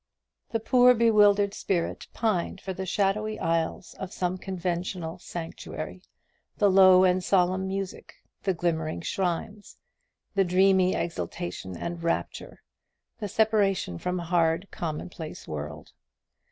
The 0.49 0.59
poor 0.59 0.95
bewildered 0.95 1.53
spirit 1.53 2.07
pined 2.11 2.59
for 2.59 2.73
the 2.73 2.87
shadowy 2.87 3.37
aisles 3.39 3.93
of 3.99 4.11
some 4.11 4.39
conventual 4.39 5.19
sanctuary, 5.19 6.01
the 6.57 6.71
low 6.71 7.03
and 7.03 7.23
solemn 7.23 7.67
music, 7.67 8.15
the 8.41 8.55
glimmering 8.55 9.01
shrines, 9.01 9.77
the 10.33 10.43
dreamy 10.43 10.95
exaltation 10.95 11.77
and 11.77 12.01
rapture, 12.01 12.63
the 13.19 13.27
separation 13.27 13.99
from 13.99 14.19
a 14.19 14.25
hard 14.25 14.67
commonplace 14.71 15.47
world. 15.47 15.91